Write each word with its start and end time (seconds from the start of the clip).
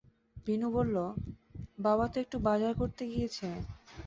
বিনু 0.45 0.67
বলল, 0.73 0.95
বাবা 1.79 2.05
তো 2.07 2.17
একটু 2.19 2.37
বাজার 2.39 2.73
করতে 2.75 3.03
গিয়েছে। 3.07 3.47